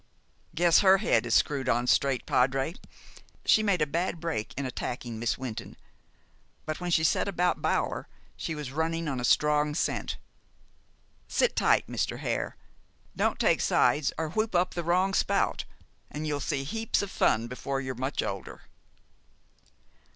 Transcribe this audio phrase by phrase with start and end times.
[0.55, 2.73] "Guess her head is screwed on straight, padre.
[3.45, 5.77] She made a bad break in attacking Miss Wynton;
[6.65, 10.17] but when she set about Bower she was running on a strong scent.
[11.27, 12.17] Sit tight, Mr.
[12.17, 12.57] Hare.
[13.15, 15.65] Don't take sides, or whoop up the wrong spout,
[16.09, 18.63] and you'll see heaps of fun before you're much older."